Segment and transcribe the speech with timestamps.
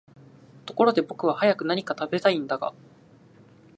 [0.65, 2.73] ところで僕は早く何か喰べたいんだが、